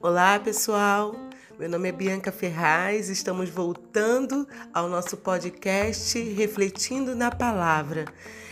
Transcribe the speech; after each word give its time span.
Olá, 0.00 0.38
pessoal. 0.38 1.27
Meu 1.58 1.68
nome 1.68 1.88
é 1.88 1.92
Bianca 1.92 2.30
Ferraz. 2.30 3.08
Estamos 3.08 3.50
voltando 3.50 4.46
ao 4.72 4.88
nosso 4.88 5.16
podcast 5.16 6.16
Refletindo 6.16 7.16
na 7.16 7.32
Palavra. 7.32 8.04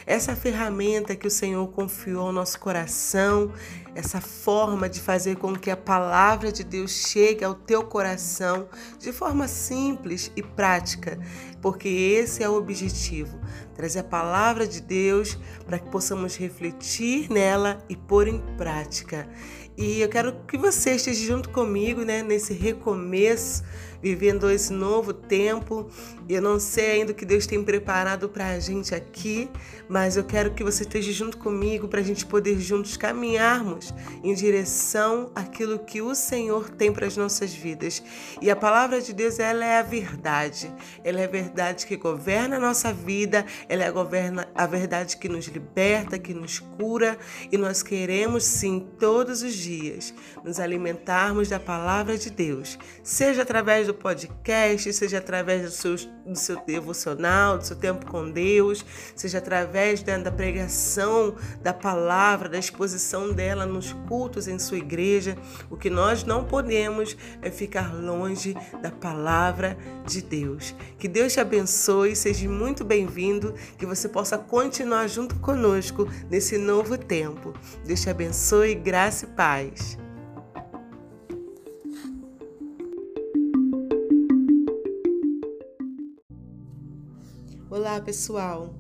Essa 0.05 0.35
ferramenta 0.35 1.15
que 1.15 1.27
o 1.29 1.31
Senhor 1.31 1.69
confiou 1.69 2.27
ao 2.27 2.33
nosso 2.33 2.59
coração, 2.59 3.53
essa 3.95 4.21
forma 4.21 4.89
de 4.89 5.01
fazer 5.01 5.37
com 5.37 5.55
que 5.55 5.71
a 5.71 5.77
palavra 5.77 6.51
de 6.51 6.65
Deus 6.65 6.91
chegue 6.91 7.45
ao 7.45 7.55
teu 7.55 7.85
coração 7.85 8.69
de 8.99 9.13
forma 9.13 9.47
simples 9.47 10.33
e 10.35 10.43
prática, 10.43 11.17
porque 11.63 11.89
esse 11.89 12.43
é 12.43 12.49
o 12.49 12.57
objetivo 12.57 13.39
trazer 13.77 13.99
a 13.99 14.05
palavra 14.05 14.67
de 14.67 14.81
Deus 14.81 15.39
para 15.67 15.79
que 15.79 15.91
possamos 15.91 16.37
refletir 16.37 17.31
nela 17.31 17.85
e 17.89 17.95
pôr 17.95 18.27
em 18.27 18.39
prática. 18.57 19.29
E 19.77 20.01
eu 20.01 20.09
quero 20.09 20.33
que 20.49 20.57
você 20.57 20.95
esteja 20.95 21.23
junto 21.27 21.51
comigo, 21.51 22.03
né, 22.03 22.23
nesse 22.23 22.55
recomeço, 22.55 23.63
vivendo 24.07 24.49
esse 24.49 24.73
novo 24.73 25.13
tempo. 25.13 25.91
Eu 26.29 26.41
não 26.41 26.61
sei 26.61 26.93
ainda 26.93 27.13
o 27.13 27.15
que 27.15 27.25
Deus 27.25 27.47
tem 27.47 27.63
preparado 27.63 28.29
para 28.29 28.49
a 28.51 28.59
gente 28.61 28.95
aqui, 28.95 29.49
mas 29.89 30.17
eu 30.17 30.23
quero 30.23 30.53
que 30.53 30.63
você 30.63 30.85
esteja 30.85 31.13
junto 31.13 31.39
comigo 31.39 31.89
para 31.89 32.01
a 32.01 32.03
gente 32.03 32.25
poder 32.25 32.59
juntos 32.61 32.97
caminharmos 32.97 33.93
em 34.23 34.33
direção 34.33 35.31
àquilo 35.35 35.79
que 35.79 36.01
o 36.01 36.15
Senhor 36.15 36.71
tem 36.71 36.93
para 36.93 37.07
as 37.07 37.17
nossas 37.17 37.53
vidas. 37.53 38.03
E 38.41 38.49
a 38.49 38.57
palavra 38.57 39.01
de 39.01 39.13
Deus, 39.13 39.41
ela 39.41 39.65
é 39.65 39.79
a 39.79 39.83
verdade. 39.83 40.73
Ela 41.03 41.21
é 41.21 41.25
a 41.25 41.29
verdade 41.29 41.87
que 41.87 41.97
governa 41.97 42.57
a 42.57 42.61
nossa 42.61 42.93
vida, 42.93 43.45
ela 43.69 43.85
é 43.85 43.89
a, 43.89 43.93
governa, 43.93 44.49
a 44.55 44.67
verdade 44.67 45.17
que 45.17 45.29
nos 45.29 45.47
liberta, 45.47 46.19
que 46.19 46.33
nos 46.33 46.61
cura, 46.61 47.19
e 47.51 47.59
nós 47.59 47.83
queremos 47.83 48.45
sim 48.45 48.87
todos 48.99 49.43
os 49.43 49.55
dias 49.55 50.15
nos 50.45 50.61
alimentarmos 50.61 51.49
da 51.49 51.59
palavra 51.59 52.17
de 52.17 52.31
Deus, 52.31 52.79
seja 53.03 53.43
através 53.43 53.87
do 53.87 53.95
podcast, 53.97 54.93
seja 54.93 55.19
através 55.19 55.63
do 55.63 55.71
seu, 55.71 55.97
do 56.25 56.37
seu 56.37 56.65
devocional, 56.65 57.59
do 57.59 57.67
seu 57.67 57.77
tempo 57.77 58.07
com 58.07 58.31
Deus, 58.31 58.85
seja 59.15 59.39
através 59.39 60.03
né, 60.05 60.19
da 60.19 60.31
pregação 60.31 61.35
da 61.63 61.73
palavra, 61.73 62.49
da 62.49 62.59
exposição 62.59 63.33
dela 63.33 63.67
nos 63.67 63.93
cultos 64.09 64.47
em 64.47 64.59
sua 64.59 64.79
igreja. 64.79 65.37
O 65.71 65.77
que 65.77 65.91
nós 65.91 66.25
não 66.25 66.45
podemos 66.45 67.17
é 67.43 67.51
ficar 67.51 67.95
longe 67.95 68.55
da 68.83 68.91
palavra 68.91 69.77
de 70.07 70.23
Deus. 70.23 70.75
Que 70.99 71.09
Deus 71.09 71.33
te 71.33 71.41
abençoe, 71.41 72.15
seja 72.15 72.49
muito 72.49 72.85
bem-vindo, 72.85 73.55
que 73.77 73.87
você 73.87 74.09
possa 74.09 74.39
continuar 74.39 75.09
junto 75.09 75.37
conosco 75.37 76.09
nesse 76.31 76.59
novo 76.59 76.97
tempo. 76.97 77.53
Deus 77.85 78.01
te 78.01 78.11
abençoe, 78.11 78.75
graça 78.75 79.25
e 79.25 79.29
paz. 79.29 80.06
Olá, 87.77 88.01
pessoal. 88.01 88.71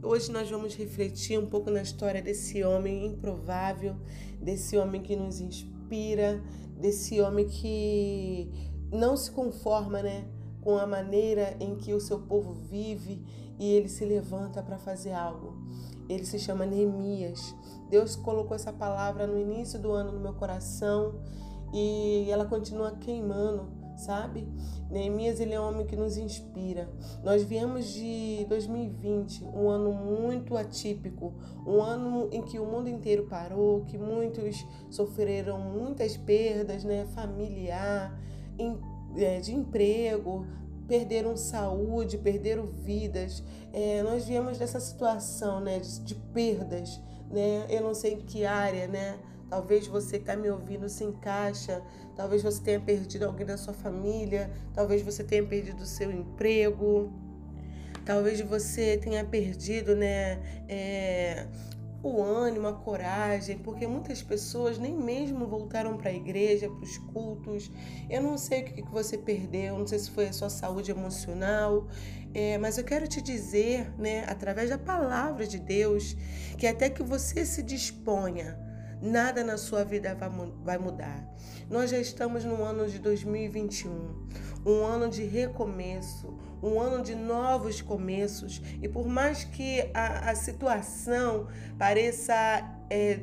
Hoje 0.00 0.30
nós 0.30 0.48
vamos 0.48 0.76
refletir 0.76 1.36
um 1.36 1.46
pouco 1.46 1.68
na 1.68 1.82
história 1.82 2.22
desse 2.22 2.62
homem 2.62 3.04
improvável, 3.04 3.96
desse 4.40 4.78
homem 4.78 5.02
que 5.02 5.16
nos 5.16 5.40
inspira, 5.40 6.40
desse 6.78 7.20
homem 7.20 7.48
que 7.48 8.48
não 8.92 9.16
se 9.16 9.32
conforma, 9.32 10.00
né, 10.00 10.28
com 10.60 10.78
a 10.78 10.86
maneira 10.86 11.56
em 11.58 11.74
que 11.74 11.92
o 11.92 11.98
seu 11.98 12.20
povo 12.20 12.52
vive 12.52 13.20
e 13.58 13.68
ele 13.72 13.88
se 13.88 14.04
levanta 14.04 14.62
para 14.62 14.78
fazer 14.78 15.12
algo. 15.12 15.52
Ele 16.08 16.24
se 16.24 16.38
chama 16.38 16.64
Neemias. 16.64 17.52
Deus 17.90 18.14
colocou 18.14 18.54
essa 18.54 18.72
palavra 18.72 19.26
no 19.26 19.36
início 19.36 19.76
do 19.76 19.90
ano 19.90 20.12
no 20.12 20.20
meu 20.20 20.34
coração 20.34 21.20
e 21.74 22.28
ela 22.30 22.44
continua 22.44 22.92
queimando 22.92 23.75
sabe? 23.96 24.46
Neemias 24.90 25.40
ele 25.40 25.54
é 25.54 25.60
um 25.60 25.68
homem 25.68 25.86
que 25.86 25.96
nos 25.96 26.16
inspira. 26.16 26.88
Nós 27.24 27.42
viemos 27.42 27.86
de 27.92 28.44
2020, 28.48 29.44
um 29.44 29.68
ano 29.68 29.92
muito 29.92 30.56
atípico, 30.56 31.34
um 31.66 31.82
ano 31.82 32.28
em 32.30 32.42
que 32.42 32.58
o 32.58 32.66
mundo 32.66 32.88
inteiro 32.88 33.26
parou, 33.26 33.84
que 33.84 33.98
muitos 33.98 34.64
sofreram 34.90 35.58
muitas 35.58 36.16
perdas, 36.16 36.84
né, 36.84 37.06
familiar, 37.14 38.18
é, 39.16 39.40
de 39.40 39.54
emprego, 39.54 40.46
perderam 40.86 41.36
saúde, 41.36 42.18
perderam 42.18 42.66
vidas. 42.66 43.42
É, 43.72 44.02
nós 44.02 44.24
viemos 44.24 44.58
dessa 44.58 44.78
situação, 44.78 45.60
né, 45.60 45.80
de, 45.80 46.00
de 46.00 46.14
perdas, 46.14 47.00
né? 47.30 47.66
Eu 47.68 47.82
não 47.82 47.94
sei 47.94 48.14
em 48.14 48.20
que 48.20 48.44
área, 48.44 48.86
né? 48.86 49.18
Talvez 49.48 49.86
você 49.86 50.16
está 50.16 50.36
me 50.36 50.50
ouvindo 50.50 50.88
se 50.88 51.04
encaixa, 51.04 51.82
talvez 52.16 52.42
você 52.42 52.60
tenha 52.60 52.80
perdido 52.80 53.24
alguém 53.24 53.46
da 53.46 53.56
sua 53.56 53.72
família, 53.72 54.50
talvez 54.74 55.02
você 55.02 55.22
tenha 55.22 55.44
perdido 55.44 55.82
o 55.82 55.86
seu 55.86 56.10
emprego, 56.10 57.12
talvez 58.04 58.40
você 58.40 58.96
tenha 58.96 59.24
perdido 59.24 59.94
né, 59.94 60.40
é, 60.68 61.46
o 62.02 62.20
ânimo, 62.20 62.66
a 62.66 62.72
coragem, 62.72 63.58
porque 63.58 63.86
muitas 63.86 64.20
pessoas 64.20 64.78
nem 64.78 64.96
mesmo 64.96 65.46
voltaram 65.46 65.96
para 65.96 66.10
a 66.10 66.14
igreja, 66.14 66.68
para 66.68 66.82
os 66.82 66.98
cultos. 66.98 67.70
Eu 68.10 68.22
não 68.22 68.36
sei 68.36 68.62
o 68.62 68.64
que 68.64 68.82
você 68.90 69.16
perdeu, 69.16 69.78
não 69.78 69.86
sei 69.86 70.00
se 70.00 70.10
foi 70.10 70.26
a 70.26 70.32
sua 70.32 70.50
saúde 70.50 70.90
emocional, 70.90 71.86
é, 72.34 72.58
mas 72.58 72.78
eu 72.78 72.84
quero 72.84 73.06
te 73.06 73.22
dizer, 73.22 73.92
né, 73.96 74.24
através 74.28 74.70
da 74.70 74.78
palavra 74.78 75.46
de 75.46 75.58
Deus, 75.58 76.16
que 76.58 76.66
até 76.66 76.90
que 76.90 77.02
você 77.02 77.46
se 77.46 77.62
disponha 77.62 78.66
nada 79.00 79.44
na 79.44 79.56
sua 79.56 79.84
vida 79.84 80.16
vai 80.64 80.78
mudar. 80.78 81.24
Nós 81.70 81.90
já 81.90 81.98
estamos 81.98 82.44
no 82.44 82.62
ano 82.62 82.88
de 82.88 82.98
2021, 82.98 84.26
um 84.64 84.84
ano 84.84 85.08
de 85.08 85.24
recomeço, 85.24 86.36
um 86.62 86.80
ano 86.80 87.02
de 87.02 87.14
novos 87.14 87.80
começos. 87.80 88.62
E 88.80 88.88
por 88.88 89.06
mais 89.06 89.44
que 89.44 89.90
a, 89.92 90.30
a 90.30 90.34
situação 90.34 91.48
pareça 91.78 92.34
é, 92.90 93.20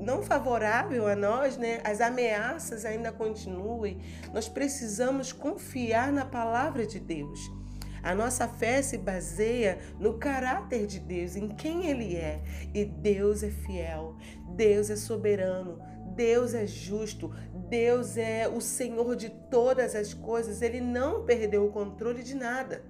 não 0.00 0.22
favorável 0.22 1.06
a 1.06 1.14
nós, 1.14 1.56
né? 1.56 1.80
As 1.84 2.00
ameaças 2.00 2.84
ainda 2.84 3.12
continuem. 3.12 4.00
Nós 4.32 4.48
precisamos 4.48 5.32
confiar 5.32 6.12
na 6.12 6.24
palavra 6.24 6.86
de 6.86 6.98
Deus. 6.98 7.61
A 8.02 8.14
nossa 8.14 8.48
fé 8.48 8.82
se 8.82 8.98
baseia 8.98 9.78
no 9.98 10.14
caráter 10.18 10.86
de 10.86 10.98
Deus, 10.98 11.36
em 11.36 11.48
quem 11.48 11.86
Ele 11.86 12.16
é. 12.16 12.42
E 12.74 12.84
Deus 12.84 13.42
é 13.42 13.50
fiel, 13.50 14.16
Deus 14.56 14.90
é 14.90 14.96
soberano, 14.96 15.78
Deus 16.16 16.52
é 16.52 16.66
justo, 16.66 17.32
Deus 17.68 18.16
é 18.16 18.48
o 18.48 18.60
Senhor 18.60 19.14
de 19.14 19.30
todas 19.30 19.94
as 19.94 20.12
coisas, 20.12 20.62
Ele 20.62 20.80
não 20.80 21.24
perdeu 21.24 21.64
o 21.64 21.70
controle 21.70 22.22
de 22.22 22.34
nada. 22.34 22.82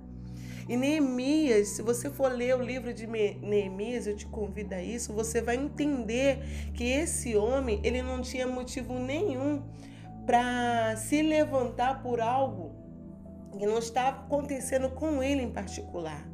E 0.69 0.77
Neemias, 0.77 1.69
se 1.69 1.83
você 1.83 2.09
for 2.09 2.33
ler 2.33 2.56
o 2.56 2.62
livro 2.62 2.94
de 2.94 3.06
Neemias, 3.06 4.06
eu 4.06 4.17
te 4.17 4.27
convido 4.27 4.75
a 4.75 4.83
isso, 4.83 5.12
você 5.12 5.43
vai 5.43 5.56
entender 5.56 6.71
que 6.73 6.84
esse 6.84 7.37
homem, 7.37 7.81
ele 7.83 8.00
não 8.00 8.23
tinha 8.23 8.47
motivo 8.47 8.99
nenhum 8.99 9.62
para 10.25 10.97
se 10.97 11.21
levantar 11.21 12.00
por 12.00 12.21
algo 12.21 12.72
que 13.58 13.66
não 13.66 13.78
estava 13.78 14.20
acontecendo 14.20 14.90
com 14.90 15.22
ele 15.22 15.42
em 15.42 15.50
particular. 15.50 16.26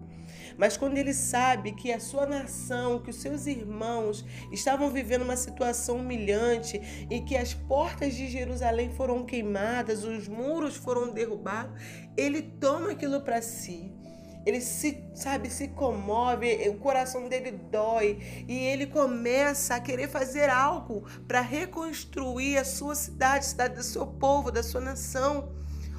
Mas 0.59 0.77
quando 0.77 0.99
ele 0.99 1.15
sabe 1.15 1.73
que 1.73 1.93
a 1.93 2.01
sua 2.01 2.27
nação, 2.27 2.99
que 3.01 3.11
os 3.11 3.21
seus 3.23 3.47
irmãos 3.47 4.25
estavam 4.51 4.91
vivendo 4.91 5.23
uma 5.23 5.37
situação 5.37 5.99
humilhante 5.99 7.07
e 7.09 7.21
que 7.21 7.37
as 7.37 7.55
portas 7.55 8.15
de 8.15 8.29
Jerusalém 8.29 8.91
foram 8.91 9.25
queimadas, 9.25 10.03
os 10.03 10.27
muros 10.27 10.77
foram 10.77 11.13
derrubados, 11.13 11.81
ele 12.17 12.43
toma 12.43 12.91
aquilo 12.91 13.21
para 13.21 13.41
si. 13.41 13.93
Ele 14.45 14.61
se, 14.61 15.05
sabe, 15.15 15.51
se 15.51 15.69
comove, 15.69 16.69
o 16.71 16.79
coração 16.79 17.29
dele 17.29 17.53
dói 17.53 18.19
e 18.49 18.57
ele 18.57 18.87
começa 18.87 19.75
a 19.75 19.81
querer 19.81 20.09
fazer 20.09 20.49
algo 20.49 21.05
para 21.29 21.41
reconstruir 21.41 22.57
a 22.57 22.65
sua 22.65 22.95
cidade, 22.95 23.45
a 23.45 23.49
cidade 23.49 23.75
do 23.75 23.83
seu 23.83 24.07
povo, 24.07 24.51
da 24.51 24.63
sua 24.63 24.81
nação. 24.81 25.53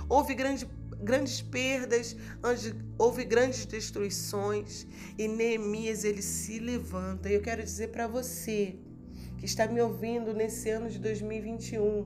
Houve 0.10 0.34
grande 0.34 0.66
grandes 1.02 1.42
perdas, 1.42 2.16
onde 2.44 2.76
houve 2.98 3.24
grandes 3.26 3.66
destruições, 3.66 4.86
e 5.18 5.28
Neemias 5.28 6.04
ele 6.04 6.22
se 6.22 6.60
levanta. 6.60 7.30
E 7.30 7.34
eu 7.34 7.42
quero 7.42 7.64
dizer 7.64 7.90
para 7.90 8.08
você 8.08 8.76
que 9.38 9.46
está 9.46 9.68
me 9.68 9.82
ouvindo 9.82 10.34
nesse 10.34 10.70
ano 10.70 10.90
de 10.90 11.00
2021, 11.00 12.06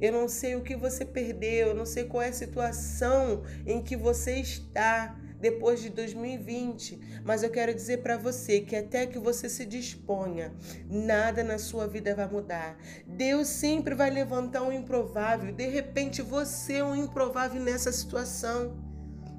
eu 0.00 0.12
não 0.12 0.28
sei 0.28 0.56
o 0.56 0.62
que 0.62 0.76
você 0.76 1.04
perdeu, 1.04 1.68
eu 1.68 1.74
não 1.74 1.86
sei 1.86 2.04
qual 2.04 2.22
é 2.22 2.28
a 2.28 2.32
situação 2.32 3.44
em 3.64 3.80
que 3.80 3.96
você 3.96 4.36
está, 4.40 5.16
depois 5.42 5.82
de 5.82 5.90
2020, 5.90 7.20
mas 7.24 7.42
eu 7.42 7.50
quero 7.50 7.74
dizer 7.74 7.98
para 8.00 8.16
você 8.16 8.60
que 8.60 8.76
até 8.76 9.06
que 9.08 9.18
você 9.18 9.48
se 9.48 9.66
disponha, 9.66 10.54
nada 10.88 11.42
na 11.42 11.58
sua 11.58 11.88
vida 11.88 12.14
vai 12.14 12.28
mudar. 12.28 12.78
Deus 13.04 13.48
sempre 13.48 13.92
vai 13.92 14.08
levantar 14.08 14.62
um 14.62 14.70
improvável. 14.70 15.52
De 15.52 15.66
repente 15.66 16.22
você 16.22 16.74
é 16.74 16.84
um 16.84 16.94
improvável 16.94 17.60
nessa 17.60 17.90
situação. 17.90 18.80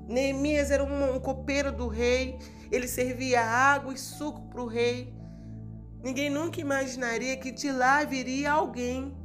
Neemias 0.05 0.71
era 0.71 0.83
um, 0.83 1.15
um 1.15 1.19
copeiro 1.21 1.71
do 1.71 1.87
rei, 1.87 2.37
ele 2.69 2.89
servia 2.89 3.41
água 3.41 3.93
e 3.93 3.97
suco 3.97 4.41
para 4.49 4.61
o 4.61 4.67
rei. 4.67 5.13
Ninguém 6.03 6.29
nunca 6.29 6.59
imaginaria 6.59 7.37
que 7.37 7.49
de 7.49 7.71
lá 7.71 8.03
viria 8.03 8.51
alguém 8.51 9.15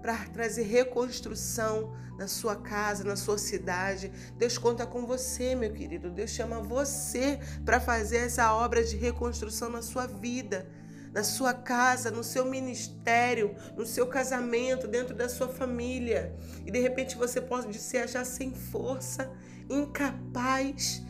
para 0.00 0.16
trazer 0.26 0.62
reconstrução 0.62 1.92
na 2.18 2.26
sua 2.26 2.56
casa, 2.56 3.04
na 3.04 3.16
sua 3.16 3.38
cidade. 3.38 4.10
Deus 4.36 4.58
conta 4.58 4.84
com 4.84 5.06
você, 5.06 5.54
meu 5.54 5.72
querido. 5.72 6.10
Deus 6.10 6.30
chama 6.30 6.60
você 6.60 7.38
para 7.64 7.80
fazer 7.80 8.18
essa 8.18 8.52
obra 8.54 8.82
de 8.82 8.96
reconstrução 8.96 9.70
na 9.70 9.82
sua 9.82 10.06
vida, 10.06 10.68
na 11.12 11.22
sua 11.22 11.54
casa, 11.54 12.10
no 12.10 12.24
seu 12.24 12.44
ministério, 12.44 13.54
no 13.76 13.86
seu 13.86 14.06
casamento, 14.06 14.88
dentro 14.88 15.14
da 15.14 15.28
sua 15.28 15.48
família. 15.48 16.34
E 16.66 16.70
de 16.70 16.80
repente 16.80 17.16
você 17.16 17.40
pode 17.40 17.78
se 17.78 17.96
achar 17.96 18.24
sem 18.24 18.52
força, 18.52 19.30
incapaz, 19.70 21.02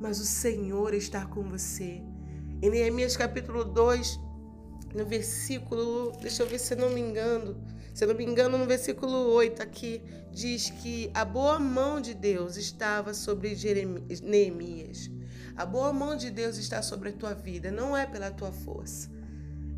mas 0.00 0.18
o 0.18 0.26
Senhor 0.26 0.94
está 0.94 1.26
com 1.26 1.42
você. 1.42 2.02
Em 2.62 2.70
Neemias 2.70 3.16
capítulo 3.16 3.64
2, 3.64 4.18
no 4.94 5.04
versículo, 5.04 6.12
deixa 6.20 6.42
eu 6.42 6.46
ver 6.46 6.58
se 6.58 6.74
eu 6.74 6.78
não 6.78 6.90
me 6.90 7.00
engano, 7.00 7.56
se 7.94 8.04
eu 8.04 8.08
não 8.08 8.14
me 8.14 8.24
engano, 8.24 8.58
no 8.58 8.66
versículo 8.66 9.32
8 9.32 9.62
aqui, 9.62 10.02
diz 10.30 10.70
que 10.70 11.10
a 11.14 11.24
boa 11.24 11.58
mão 11.58 12.00
de 12.00 12.14
Deus 12.14 12.56
estava 12.56 13.12
sobre 13.14 13.54
Jeremias, 13.54 14.20
Neemias. 14.20 15.10
A 15.56 15.66
boa 15.66 15.92
mão 15.92 16.16
de 16.16 16.30
Deus 16.30 16.56
está 16.56 16.80
sobre 16.80 17.10
a 17.10 17.12
tua 17.12 17.34
vida, 17.34 17.70
não 17.70 17.96
é 17.96 18.06
pela 18.06 18.30
tua 18.30 18.50
força, 18.50 19.10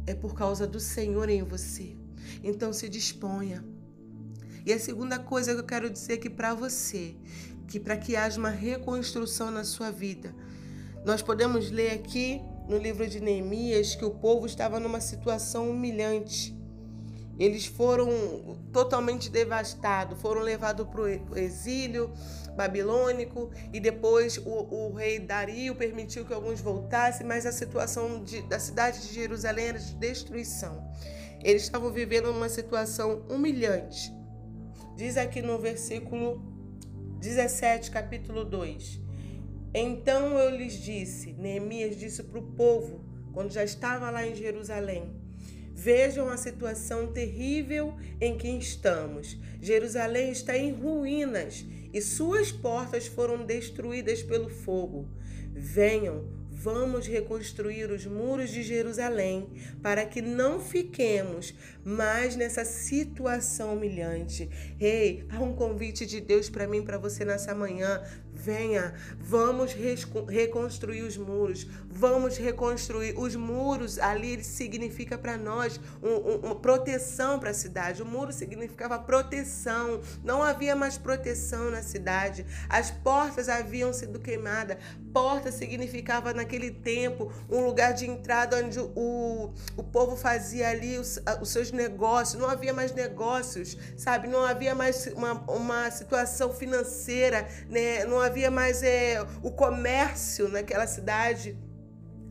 é 0.06 0.14
por 0.14 0.34
causa 0.34 0.66
do 0.66 0.78
Senhor 0.78 1.28
em 1.28 1.42
você. 1.42 1.96
Então 2.42 2.72
se 2.72 2.88
disponha. 2.88 3.64
E 4.64 4.72
a 4.72 4.78
segunda 4.78 5.18
coisa 5.18 5.52
que 5.52 5.60
eu 5.60 5.64
quero 5.64 5.90
dizer 5.90 6.14
aqui 6.14 6.30
para 6.30 6.54
você, 6.54 7.16
que 7.66 7.80
para 7.80 7.96
que 7.96 8.16
haja 8.16 8.38
uma 8.38 8.50
reconstrução 8.50 9.50
na 9.50 9.64
sua 9.64 9.90
vida, 9.90 10.34
nós 11.04 11.20
podemos 11.20 11.70
ler 11.70 11.90
aqui 11.90 12.40
no 12.68 12.78
livro 12.78 13.06
de 13.06 13.20
Neemias 13.20 13.94
que 13.94 14.04
o 14.04 14.10
povo 14.10 14.46
estava 14.46 14.80
numa 14.80 15.00
situação 15.00 15.70
humilhante. 15.70 16.56
Eles 17.38 17.66
foram 17.66 18.08
totalmente 18.72 19.28
devastados, 19.28 20.20
foram 20.20 20.40
levados 20.40 20.86
para 20.86 21.00
o 21.02 21.36
exílio 21.36 22.12
babilônico 22.56 23.50
e 23.72 23.80
depois 23.80 24.38
o, 24.38 24.50
o, 24.50 24.92
rei 24.94 25.18
Dario 25.18 25.74
permitiu 25.74 26.24
que 26.24 26.32
alguns 26.32 26.60
voltassem, 26.60 27.26
mas 27.26 27.44
a 27.44 27.50
situação 27.50 28.22
de, 28.22 28.40
da 28.42 28.60
cidade 28.60 29.00
de 29.08 29.12
Jerusalém 29.12 29.66
era 29.66 29.78
de 29.78 29.94
destruição. 29.96 30.88
Eles 31.42 31.62
estavam 31.62 31.92
vivendo 31.92 32.30
uma 32.30 32.48
situação 32.48 33.24
humilhante. 33.28 34.12
Diz 34.96 35.16
aqui 35.16 35.42
no 35.42 35.58
versículo 35.58 36.40
17, 37.18 37.90
capítulo 37.90 38.44
2. 38.44 39.03
Então 39.74 40.38
eu 40.38 40.56
lhes 40.56 40.74
disse, 40.74 41.32
Neemias 41.32 41.96
disse 41.98 42.22
para 42.22 42.38
o 42.38 42.52
povo, 42.52 43.04
quando 43.32 43.52
já 43.52 43.64
estava 43.64 44.08
lá 44.08 44.24
em 44.24 44.36
Jerusalém: 44.36 45.10
Vejam 45.74 46.28
a 46.28 46.36
situação 46.36 47.08
terrível 47.08 47.92
em 48.20 48.38
que 48.38 48.48
estamos. 48.48 49.36
Jerusalém 49.60 50.30
está 50.30 50.56
em 50.56 50.72
ruínas 50.72 51.64
e 51.92 52.00
suas 52.00 52.52
portas 52.52 53.08
foram 53.08 53.44
destruídas 53.44 54.22
pelo 54.22 54.48
fogo. 54.48 55.08
Venham, 55.52 56.24
Vamos 56.64 57.06
reconstruir 57.06 57.90
os 57.90 58.06
muros 58.06 58.48
de 58.48 58.62
Jerusalém 58.62 59.46
para 59.82 60.06
que 60.06 60.22
não 60.22 60.58
fiquemos 60.58 61.52
mais 61.84 62.36
nessa 62.36 62.64
situação 62.64 63.74
humilhante. 63.74 64.48
Ei, 64.80 65.26
há 65.28 65.42
um 65.42 65.54
convite 65.54 66.06
de 66.06 66.22
Deus 66.22 66.48
para 66.48 66.66
mim, 66.66 66.82
para 66.82 66.96
você 66.96 67.22
nessa 67.22 67.54
manhã. 67.54 68.02
Venha, 68.36 68.92
vamos 69.16 69.72
reconstruir 69.72 71.02
os 71.02 71.16
muros, 71.16 71.66
vamos 71.88 72.36
reconstruir 72.36 73.14
os 73.16 73.36
muros. 73.36 73.98
Ali 73.98 74.42
significa 74.42 75.16
para 75.16 75.38
nós 75.38 75.80
um, 76.02 76.46
uma 76.46 76.54
proteção 76.56 77.38
para 77.38 77.50
a 77.50 77.54
cidade. 77.54 78.02
O 78.02 78.06
muro 78.06 78.32
significava 78.32 78.98
proteção, 78.98 80.00
não 80.24 80.42
havia 80.42 80.74
mais 80.74 80.98
proteção 80.98 81.70
na 81.70 81.80
cidade. 81.80 82.44
As 82.68 82.90
portas 82.90 83.48
haviam 83.48 83.92
sido 83.92 84.18
queimadas. 84.18 84.78
Porta 85.12 85.52
significava 85.52 86.34
naquele 86.34 86.72
tempo 86.72 87.32
um 87.48 87.64
lugar 87.64 87.94
de 87.94 88.04
entrada 88.04 88.56
onde 88.56 88.80
o, 88.80 89.52
o 89.76 89.82
povo 89.84 90.16
fazia 90.16 90.68
ali 90.68 90.98
os, 90.98 91.20
os 91.40 91.50
seus 91.50 91.70
negócios. 91.70 92.40
Não 92.40 92.50
havia 92.50 92.72
mais 92.72 92.92
negócios, 92.92 93.78
sabe? 93.96 94.26
Não 94.26 94.44
havia 94.44 94.74
mais 94.74 95.06
uma, 95.14 95.32
uma 95.48 95.90
situação 95.92 96.52
financeira, 96.52 97.48
né? 97.70 98.04
Não 98.04 98.23
havia 98.24 98.50
mais 98.50 98.82
é, 98.82 99.24
o 99.42 99.50
comércio 99.50 100.48
naquela 100.48 100.86
cidade. 100.86 101.56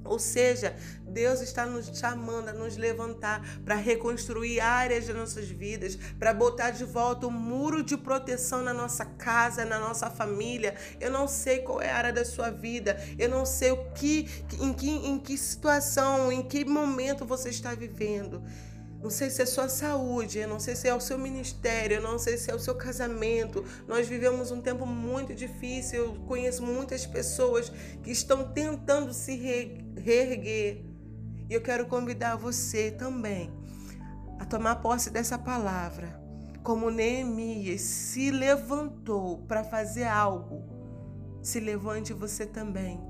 Ou 0.05 0.19
seja, 0.19 0.75
Deus 1.07 1.39
está 1.39 1.65
nos 1.65 1.85
chamando 1.97 2.49
a 2.49 2.53
nos 2.53 2.75
levantar 2.75 3.41
para 3.63 3.75
reconstruir 3.75 4.59
áreas 4.59 5.05
de 5.05 5.13
nossas 5.13 5.47
vidas, 5.47 5.97
para 6.19 6.33
botar 6.33 6.71
de 6.71 6.83
volta 6.83 7.25
o 7.25 7.29
um 7.29 7.31
muro 7.31 7.81
de 7.81 7.95
proteção 7.95 8.61
na 8.61 8.73
nossa 8.73 9.05
casa, 9.05 9.63
na 9.63 9.79
nossa 9.79 10.09
família. 10.09 10.75
Eu 10.99 11.09
não 11.09 11.27
sei 11.27 11.59
qual 11.59 11.81
é 11.81 11.89
a 11.89 11.95
área 11.95 12.13
da 12.13 12.25
sua 12.25 12.49
vida, 12.49 12.97
eu 13.17 13.29
não 13.29 13.45
sei 13.45 13.71
o 13.71 13.91
que, 13.93 14.29
em 14.59 14.73
que, 14.73 14.89
em 14.89 15.17
que 15.17 15.37
situação, 15.37 16.31
em 16.31 16.43
que 16.43 16.65
momento 16.65 17.25
você 17.25 17.49
está 17.49 17.73
vivendo. 17.73 18.43
Não 19.03 19.09
sei 19.09 19.29
se 19.29 19.41
é 19.41 19.45
sua 19.45 19.67
saúde, 19.67 20.47
não 20.47 20.61
sei 20.61 20.77
se 20.77 20.87
é 20.87 20.95
o 20.95 21.01
seu 21.01 21.17
ministério, 21.17 22.01
não 22.01 22.17
sei 22.17 22.37
se 22.37 22.49
é 22.49 22.55
o 22.55 22.59
seu 22.59 22.73
casamento. 22.73 23.61
Nós 23.85 24.07
vivemos 24.07 24.49
um 24.49 24.61
tempo 24.61 24.85
muito 24.85 25.35
difícil. 25.35 26.05
Eu 26.05 26.13
conheço 26.25 26.63
muitas 26.63 27.05
pessoas 27.05 27.69
que 28.01 28.11
estão 28.11 28.53
tentando 28.53 29.13
se 29.13 29.35
reerguer. 29.97 30.85
E 31.49 31.53
eu 31.53 31.59
quero 31.59 31.85
convidar 31.85 32.37
você 32.37 32.91
também 32.91 33.51
a 34.39 34.45
tomar 34.45 34.77
posse 34.77 35.09
dessa 35.09 35.37
palavra. 35.37 36.17
Como 36.63 36.89
Neemias 36.89 37.81
se 37.81 38.31
levantou 38.31 39.39
para 39.39 39.65
fazer 39.65 40.05
algo, 40.05 40.63
se 41.41 41.59
levante 41.59 42.13
você 42.13 42.45
também. 42.45 43.01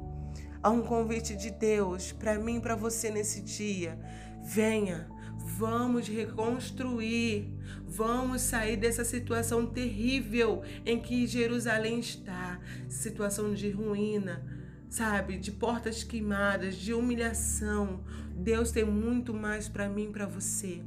Há 0.64 0.72
um 0.72 0.82
convite 0.82 1.36
de 1.36 1.52
Deus 1.52 2.12
para 2.12 2.40
mim 2.40 2.56
e 2.56 2.62
para 2.62 2.76
você 2.76 3.12
nesse 3.12 3.42
dia. 3.42 4.00
Venha 4.42 5.08
Vamos 5.46 6.08
reconstruir, 6.08 7.48
vamos 7.86 8.42
sair 8.42 8.78
dessa 8.78 9.04
situação 9.04 9.66
terrível 9.66 10.64
em 10.86 11.00
que 11.00 11.28
Jerusalém 11.28 12.00
está 12.00 12.60
situação 12.88 13.54
de 13.54 13.70
ruína, 13.70 14.44
sabe? 14.90 15.38
De 15.38 15.52
portas 15.52 16.04
queimadas, 16.04 16.76
de 16.76 16.94
humilhação. 16.94 18.04
Deus 18.36 18.72
tem 18.72 18.86
muito 18.86 19.34
mais 19.34 19.68
para 19.68 19.90
mim 19.90 20.12
para 20.12 20.26
você. 20.26 20.82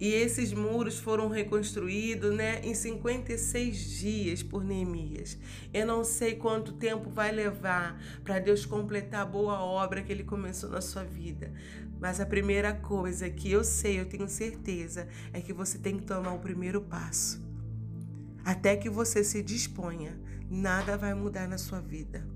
E 0.00 0.12
esses 0.12 0.52
muros 0.52 0.96
foram 0.98 1.28
reconstruídos 1.28 2.32
né, 2.32 2.60
em 2.62 2.72
56 2.72 3.98
dias 3.98 4.42
por 4.44 4.62
Neemias. 4.62 5.36
Eu 5.74 5.84
não 5.86 6.04
sei 6.04 6.36
quanto 6.36 6.72
tempo 6.72 7.10
vai 7.10 7.32
levar 7.32 8.00
para 8.22 8.38
Deus 8.38 8.64
completar 8.64 9.22
a 9.22 9.26
boa 9.26 9.58
obra 9.60 10.00
que 10.00 10.12
ele 10.12 10.22
começou 10.22 10.70
na 10.70 10.80
sua 10.80 11.02
vida. 11.02 11.52
Mas 12.00 12.20
a 12.20 12.26
primeira 12.26 12.72
coisa 12.72 13.28
que 13.28 13.50
eu 13.50 13.64
sei, 13.64 14.00
eu 14.00 14.06
tenho 14.06 14.28
certeza, 14.28 15.08
é 15.32 15.40
que 15.40 15.52
você 15.52 15.78
tem 15.78 15.96
que 15.96 16.04
tomar 16.04 16.32
o 16.32 16.38
primeiro 16.38 16.80
passo. 16.80 17.42
Até 18.44 18.76
que 18.76 18.88
você 18.88 19.24
se 19.24 19.42
disponha, 19.42 20.18
nada 20.48 20.96
vai 20.96 21.12
mudar 21.12 21.48
na 21.48 21.58
sua 21.58 21.80
vida. 21.80 22.26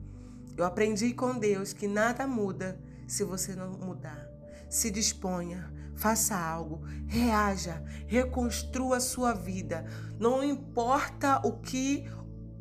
Eu 0.57 0.65
aprendi 0.65 1.15
com 1.15 1.39
Deus 1.39 1.73
que 1.73 1.89
nada 1.89 2.27
muda 2.27 2.79
se 3.07 3.25
você 3.25 3.55
não 3.55 3.73
mudar. 3.73 4.29
Se 4.69 4.91
disponha, 4.91 5.73
faça 5.95 6.37
algo, 6.37 6.83
reaja, 7.07 7.83
reconstrua 8.07 8.97
a 8.97 9.01
sua 9.01 9.33
vida. 9.33 9.87
Não 10.19 10.43
importa 10.43 11.41
o 11.47 11.53
que, 11.53 12.11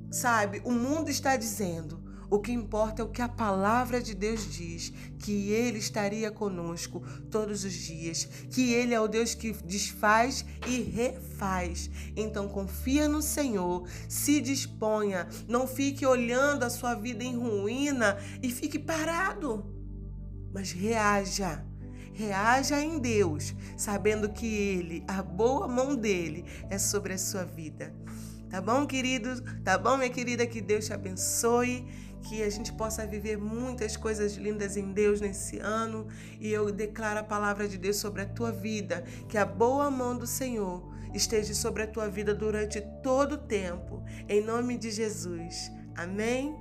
sabe, 0.10 0.62
o 0.64 0.72
mundo 0.72 1.10
está 1.10 1.36
dizendo. 1.36 2.02
O 2.32 2.40
que 2.40 2.54
importa 2.54 3.02
é 3.02 3.06
o 3.06 3.10
que 3.10 3.22
a 3.22 3.28
palavra 3.28 4.02
de 4.02 4.16
Deus 4.16 4.50
diz, 4.50 4.94
que 5.20 5.52
Ele 5.52 5.80
estaria 5.80 6.32
conosco 6.32 7.04
todos 7.30 7.66
os 7.66 7.74
dias, 7.74 8.24
que 8.50 8.72
Ele 8.72 8.94
é 8.94 9.02
o 9.02 9.08
Deus 9.08 9.36
que 9.36 9.52
desfaz 9.52 10.46
e 10.66 10.80
refaz. 10.80 11.90
Então 12.16 12.48
confia 12.48 13.10
no 13.10 13.22
Senhor, 13.22 13.86
se 14.08 14.40
disponha, 14.40 15.28
não 15.46 15.68
fique 15.68 16.06
olhando 16.06 16.64
a 16.64 16.70
sua 16.70 16.96
vida 16.96 17.22
em 17.22 17.36
ruína 17.36 18.18
e 18.42 18.50
fique 18.50 18.80
parado, 18.80 19.66
mas 20.54 20.72
reaja. 20.72 21.66
Reaja 22.14 22.82
em 22.82 23.00
Deus, 23.00 23.54
sabendo 23.76 24.30
que 24.30 24.46
Ele, 24.46 25.04
a 25.06 25.22
boa 25.22 25.68
mão 25.68 25.98
dele, 25.98 26.46
é 26.70 26.78
sobre 26.78 27.12
a 27.14 27.18
sua 27.18 27.44
vida. 27.44 27.94
Tá 28.50 28.62
bom, 28.62 28.86
querido? 28.86 29.42
Tá 29.64 29.78
bom, 29.78 29.98
minha 29.98 30.10
querida? 30.10 30.46
Que 30.46 30.62
Deus 30.62 30.86
te 30.86 30.94
abençoe 30.94 31.88
que 32.22 32.44
a 32.44 32.50
gente 32.50 32.72
possa 32.74 33.06
viver 33.06 33.38
muitas 33.38 33.98
coisas 33.98 34.36
lindas 34.36 34.78
em 34.78 34.92
Deus 34.92 35.20
nesse 35.20 35.60
ano 35.60 36.08
e 36.40 36.52
eu 36.52 36.72
declaro 36.72 37.20
a 37.20 37.24
palavra 37.24 37.68
de 37.68 37.78
Deus 37.78 37.98
sobre 37.98 38.22
a 38.22 38.26
tua 38.26 38.52
vida, 38.52 39.04
que 39.28 39.38
a 39.38 39.46
boa 39.46 39.90
mão 39.90 40.18
do 40.18 40.28
Senhor 40.28 40.92
esteja 41.14 41.54
sobre 41.54 41.84
a 41.84 41.88
tua 41.88 42.08
vida 42.08 42.34
durante 42.34 42.82
todo 43.04 43.34
o 43.34 43.38
tempo, 43.38 44.04
em 44.30 44.42
nome 44.44 44.78
de 44.78 44.92
Jesus. 44.92 45.72
Amém? 45.96 46.56